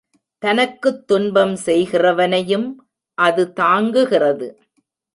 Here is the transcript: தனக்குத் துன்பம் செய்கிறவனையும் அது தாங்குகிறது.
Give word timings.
தனக்குத் 0.37 1.07
துன்பம் 1.07 1.53
செய்கிறவனையும் 1.65 2.67
அது 3.17 3.53
தாங்குகிறது. 3.59 4.49